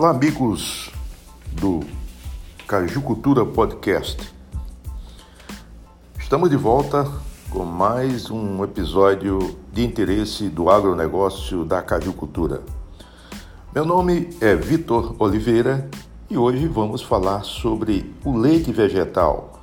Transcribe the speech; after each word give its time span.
Olá, 0.00 0.12
amigos 0.12 0.90
do 1.52 1.80
Caju 2.66 3.02
Cultura 3.02 3.44
Podcast. 3.44 4.32
Estamos 6.18 6.48
de 6.48 6.56
volta 6.56 7.06
com 7.50 7.66
mais 7.66 8.30
um 8.30 8.64
episódio 8.64 9.58
de 9.70 9.84
interesse 9.84 10.48
do 10.48 10.70
agronegócio 10.70 11.66
da 11.66 11.82
Caju 11.82 12.14
Cultura. 12.14 12.62
Meu 13.74 13.84
nome 13.84 14.30
é 14.40 14.56
Vitor 14.56 15.14
Oliveira 15.18 15.86
e 16.30 16.38
hoje 16.38 16.66
vamos 16.66 17.02
falar 17.02 17.44
sobre 17.44 18.10
o 18.24 18.34
leite 18.34 18.72
vegetal, 18.72 19.62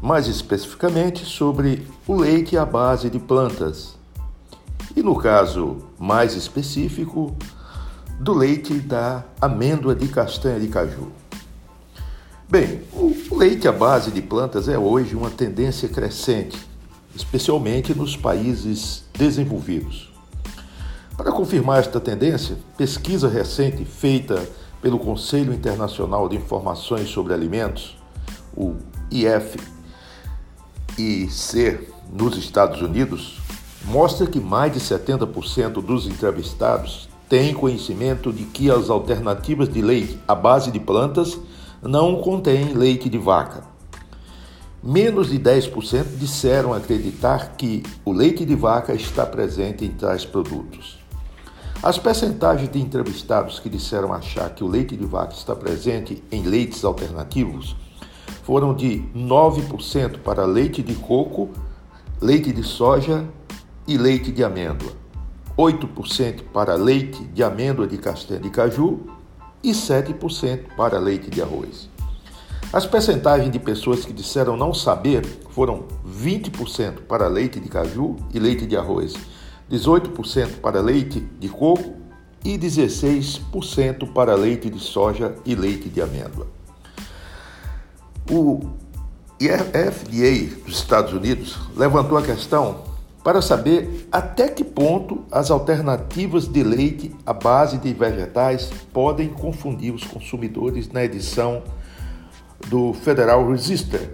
mais 0.00 0.28
especificamente 0.28 1.24
sobre 1.24 1.84
o 2.06 2.14
leite 2.14 2.56
à 2.56 2.64
base 2.64 3.10
de 3.10 3.18
plantas. 3.18 3.98
E 4.94 5.02
no 5.02 5.16
caso 5.16 5.78
mais 5.98 6.36
específico, 6.36 7.36
do 8.18 8.32
leite 8.32 8.74
da 8.74 9.24
amêndoa 9.40 9.94
de 9.94 10.08
castanha 10.08 10.60
de 10.60 10.68
caju. 10.68 11.12
Bem, 12.48 12.82
o 12.92 13.36
leite 13.36 13.66
à 13.66 13.72
base 13.72 14.10
de 14.10 14.22
plantas 14.22 14.68
é 14.68 14.78
hoje 14.78 15.16
uma 15.16 15.30
tendência 15.30 15.88
crescente, 15.88 16.58
especialmente 17.14 17.94
nos 17.94 18.16
países 18.16 19.04
desenvolvidos. 19.12 20.12
Para 21.16 21.32
confirmar 21.32 21.80
esta 21.80 21.98
tendência, 22.00 22.56
pesquisa 22.76 23.28
recente 23.28 23.84
feita 23.84 24.46
pelo 24.82 24.98
Conselho 24.98 25.52
Internacional 25.52 26.28
de 26.28 26.36
Informações 26.36 27.08
sobre 27.08 27.32
Alimentos, 27.32 27.96
o 28.56 28.74
IFIC, 29.10 29.64
nos 32.12 32.36
Estados 32.36 32.82
Unidos, 32.82 33.40
mostra 33.84 34.26
que 34.26 34.38
mais 34.38 34.72
de 34.72 34.80
70% 34.80 35.82
dos 35.82 36.06
entrevistados 36.06 37.08
têm 37.34 37.52
conhecimento 37.52 38.32
de 38.32 38.44
que 38.44 38.70
as 38.70 38.88
alternativas 38.88 39.68
de 39.68 39.82
leite 39.82 40.16
à 40.28 40.36
base 40.36 40.70
de 40.70 40.78
plantas 40.78 41.36
não 41.82 42.22
contêm 42.22 42.74
leite 42.74 43.08
de 43.08 43.18
vaca. 43.18 43.64
Menos 44.80 45.30
de 45.30 45.40
10% 45.40 46.16
disseram 46.16 46.72
acreditar 46.72 47.56
que 47.56 47.82
o 48.04 48.12
leite 48.12 48.44
de 48.44 48.54
vaca 48.54 48.94
está 48.94 49.26
presente 49.26 49.84
em 49.84 49.88
tais 49.88 50.24
produtos. 50.24 50.96
As 51.82 51.98
percentagens 51.98 52.70
de 52.70 52.80
entrevistados 52.80 53.58
que 53.58 53.68
disseram 53.68 54.12
achar 54.12 54.50
que 54.50 54.62
o 54.62 54.68
leite 54.68 54.96
de 54.96 55.04
vaca 55.04 55.34
está 55.34 55.56
presente 55.56 56.22
em 56.30 56.44
leites 56.44 56.84
alternativos 56.84 57.74
foram 58.44 58.72
de 58.72 59.02
9% 59.12 60.18
para 60.18 60.44
leite 60.44 60.84
de 60.84 60.94
coco, 60.94 61.50
leite 62.20 62.52
de 62.52 62.62
soja 62.62 63.24
e 63.88 63.98
leite 63.98 64.30
de 64.30 64.44
amêndoa. 64.44 65.03
8% 65.56 66.42
para 66.52 66.74
leite 66.74 67.22
de 67.26 67.42
amêndoa 67.42 67.86
de 67.86 67.96
castanha 67.96 68.40
de 68.40 68.50
caju 68.50 69.00
e 69.62 69.70
7% 69.70 70.74
para 70.76 70.98
leite 70.98 71.30
de 71.30 71.40
arroz. 71.40 71.88
As 72.72 72.86
percentagens 72.86 73.52
de 73.52 73.58
pessoas 73.58 74.04
que 74.04 74.12
disseram 74.12 74.56
não 74.56 74.74
saber 74.74 75.24
foram 75.50 75.84
20% 76.04 77.02
para 77.02 77.28
leite 77.28 77.60
de 77.60 77.68
caju 77.68 78.16
e 78.32 78.38
leite 78.40 78.66
de 78.66 78.76
arroz, 78.76 79.14
18% 79.70 80.60
para 80.60 80.80
leite 80.80 81.20
de 81.38 81.48
coco 81.48 81.94
e 82.44 82.58
16% 82.58 84.12
para 84.12 84.34
leite 84.34 84.68
de 84.68 84.80
soja 84.80 85.36
e 85.46 85.54
leite 85.54 85.88
de 85.88 86.02
amêndoa. 86.02 86.48
O 88.28 88.60
FDA 89.38 90.62
dos 90.64 90.78
Estados 90.78 91.12
Unidos 91.12 91.56
levantou 91.76 92.18
a 92.18 92.22
questão 92.22 92.93
para 93.24 93.40
saber 93.40 94.06
até 94.12 94.48
que 94.48 94.62
ponto 94.62 95.24
as 95.32 95.50
alternativas 95.50 96.46
de 96.46 96.62
leite 96.62 97.10
à 97.24 97.32
base 97.32 97.78
de 97.78 97.90
vegetais 97.94 98.70
podem 98.92 99.30
confundir 99.30 99.94
os 99.94 100.04
consumidores 100.04 100.92
na 100.92 101.02
edição 101.02 101.62
do 102.68 102.92
Federal 102.92 103.48
Register 103.50 104.12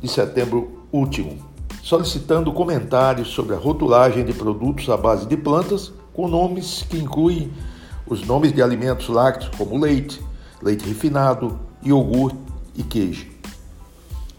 de 0.00 0.08
setembro 0.08 0.86
último, 0.90 1.36
solicitando 1.82 2.50
comentários 2.50 3.28
sobre 3.28 3.54
a 3.54 3.58
rotulagem 3.58 4.24
de 4.24 4.32
produtos 4.32 4.88
à 4.88 4.96
base 4.96 5.26
de 5.26 5.36
plantas 5.36 5.92
com 6.14 6.26
nomes 6.26 6.82
que 6.88 6.96
incluem 6.96 7.52
os 8.06 8.26
nomes 8.26 8.54
de 8.54 8.62
alimentos 8.62 9.08
lácteos 9.08 9.54
como 9.56 9.78
leite, 9.78 10.18
leite 10.62 10.88
refinado, 10.88 11.60
iogurte 11.82 12.38
e 12.74 12.82
queijo. 12.82 13.26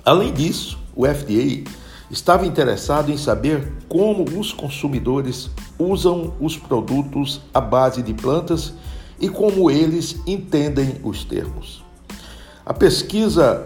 Além 0.03 0.33
disso, 0.33 0.79
o 0.95 1.05
FDA 1.05 1.69
estava 2.11 2.45
interessado 2.45 3.09
em 3.09 3.17
saber 3.17 3.71
como 3.87 4.23
os 4.37 4.51
consumidores 4.51 5.49
usam 5.79 6.33
os 6.41 6.57
produtos 6.57 7.41
à 7.53 7.61
base 7.61 8.01
de 8.01 8.13
plantas 8.13 8.73
e 9.19 9.29
como 9.29 9.71
eles 9.71 10.17
entendem 10.27 10.99
os 11.03 11.23
termos. 11.23 11.83
A 12.65 12.73
pesquisa 12.73 13.65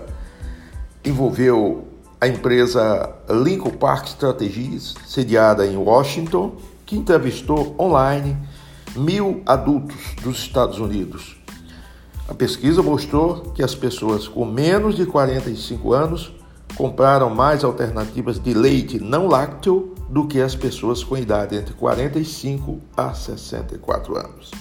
envolveu 1.03 1.87
a 2.21 2.27
empresa 2.27 3.13
Lincoln 3.29 3.71
Park 3.71 4.07
Strategies, 4.07 4.93
sediada 5.05 5.65
em 5.65 5.75
Washington, 5.75 6.55
que 6.85 6.95
entrevistou 6.95 7.75
online 7.79 8.37
mil 8.95 9.41
adultos 9.45 10.15
dos 10.21 10.37
Estados 10.37 10.79
Unidos. 10.79 11.35
A 12.27 12.33
pesquisa 12.33 12.81
mostrou 12.81 13.51
que 13.53 13.63
as 13.63 13.75
pessoas 13.75 14.27
com 14.27 14.45
menos 14.45 14.95
de 14.95 15.05
45 15.05 15.93
anos 15.93 16.33
compraram 16.75 17.29
mais 17.29 17.63
alternativas 17.63 18.37
de 18.37 18.53
leite 18.53 18.99
não 18.99 19.27
lácteo 19.27 19.95
do 20.09 20.27
que 20.27 20.41
as 20.41 20.55
pessoas 20.55 21.03
com 21.03 21.17
idade 21.17 21.55
entre 21.55 21.73
45 21.73 22.79
a 22.95 23.13
64 23.13 24.17
anos. 24.17 24.51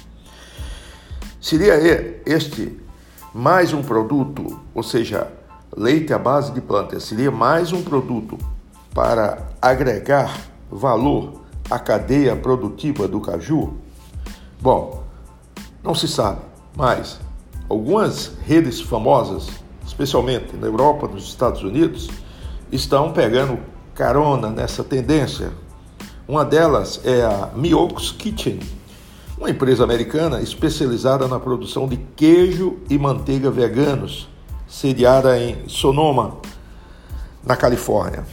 Seria 1.41 1.75
este 2.25 2.81
mais 3.35 3.73
um 3.73 3.83
produto, 3.83 4.61
ou 4.75 4.83
seja, 4.83 5.31
leite 5.77 6.13
à 6.13 6.19
base 6.19 6.53
de 6.53 6.61
plantas, 6.61 7.03
seria 7.05 7.31
mais 7.31 7.73
um 7.73 7.83
produto 7.83 8.39
para 8.95 9.49
agregar 9.61 10.41
valor 10.71 11.43
à 11.69 11.79
cadeia 11.79 12.37
produtiva 12.37 13.09
do 13.09 13.21
caju? 13.21 13.75
Bom, 14.61 15.03
não 15.83 15.95
se 15.95 16.07
sabe, 16.07 16.41
mas 16.77 17.21
algumas 17.69 18.33
redes 18.47 18.81
famosas 18.81 19.64
especialmente 19.87 20.57
na 20.57 20.67
Europa, 20.67 21.07
nos 21.09 21.25
Estados 21.25 21.63
Unidos, 21.63 22.09
estão 22.71 23.13
pegando 23.13 23.59
carona 23.95 24.51
nessa 24.51 24.83
tendência. 24.83 25.53
Uma 26.27 26.45
delas 26.45 27.01
é 27.05 27.23
a 27.23 27.51
Miox 27.55 28.11
Kitchen, 28.13 28.61
uma 29.37 29.51
empresa 29.51 29.85
americana 29.85 30.41
especializada 30.41 31.29
na 31.29 31.39
produção 31.39 31.87
de 31.87 31.97
queijo 32.17 32.79
e 32.89 32.97
manteiga 32.97 33.51
veganos, 33.51 34.29
sediada 34.67 35.39
em 35.39 35.69
Sonoma, 35.69 36.39
na 37.45 37.57
Califórnia. 37.57 38.25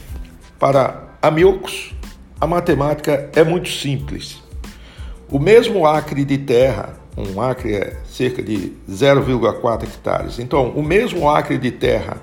Para 0.58 1.16
a 1.20 1.30
Miox, 1.30 1.92
a 2.40 2.46
matemática 2.46 3.30
é 3.34 3.44
muito 3.44 3.68
simples. 3.68 4.42
O 5.30 5.38
mesmo 5.38 5.86
acre 5.86 6.24
de 6.24 6.38
terra 6.38 7.01
um 7.16 7.40
acre 7.40 7.74
é 7.74 7.96
cerca 8.06 8.42
de 8.42 8.72
0,4 8.88 9.82
hectares. 9.84 10.38
Então, 10.38 10.70
o 10.70 10.82
mesmo 10.82 11.28
acre 11.28 11.58
de 11.58 11.70
terra 11.70 12.16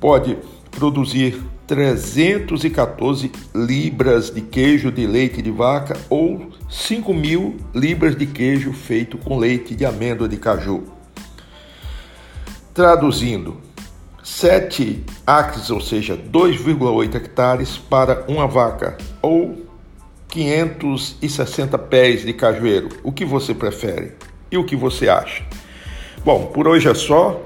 pode 0.00 0.38
produzir 0.70 1.42
314 1.66 3.30
libras 3.54 4.30
de 4.30 4.40
queijo 4.40 4.90
de 4.90 5.06
leite 5.06 5.42
de 5.42 5.50
vaca 5.50 5.96
ou 6.08 6.50
5 6.70 7.12
mil 7.12 7.56
libras 7.74 8.16
de 8.16 8.26
queijo 8.26 8.72
feito 8.72 9.18
com 9.18 9.38
leite 9.38 9.74
de 9.74 9.84
amêndoa 9.84 10.28
de 10.28 10.38
caju. 10.38 10.84
Traduzindo, 12.72 13.58
7 14.22 15.04
acres, 15.26 15.68
ou 15.68 15.80
seja, 15.80 16.16
2,8 16.16 17.14
hectares 17.16 17.76
para 17.76 18.24
uma 18.28 18.46
vaca, 18.46 18.96
ou 19.20 19.67
560 20.38 21.76
pés 21.76 22.24
de 22.24 22.32
cajueiro. 22.32 22.90
O 23.02 23.10
que 23.10 23.24
você 23.24 23.52
prefere? 23.52 24.12
E 24.52 24.56
o 24.56 24.64
que 24.64 24.76
você 24.76 25.08
acha? 25.08 25.42
Bom, 26.24 26.46
por 26.46 26.68
hoje 26.68 26.88
é 26.88 26.94
só. 26.94 27.42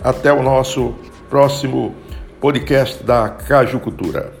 Até 0.00 0.32
o 0.32 0.40
nosso 0.40 0.94
próximo 1.28 1.96
podcast 2.40 3.02
da 3.02 3.28
Caju 3.28 3.80
Cultura. 3.80 4.37